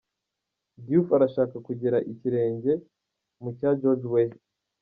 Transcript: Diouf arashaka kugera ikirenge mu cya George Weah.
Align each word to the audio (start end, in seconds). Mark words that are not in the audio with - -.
Diouf 0.85 1.07
arashaka 1.17 1.55
kugera 1.67 1.97
ikirenge 2.11 2.71
mu 3.41 3.49
cya 3.57 3.69
George 3.79 4.05
Weah. 4.13 4.37